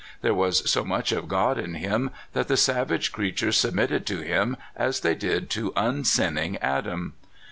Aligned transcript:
There 0.23 0.33
was 0.33 0.67
so 0.67 0.83
much 0.83 1.11
of 1.11 1.27
God 1.27 1.59
in 1.59 1.75
him 1.75 2.09
that 2.33 2.47
the 2.47 2.57
savage 2.57 3.11
creatures 3.11 3.55
sub 3.55 3.75
mitted 3.75 4.07
to 4.07 4.21
him 4.21 4.57
as 4.75 5.01
they 5.01 5.13
did 5.13 5.47
to 5.51 5.71
unsinning 5.75 6.57
Adam. 6.57 7.13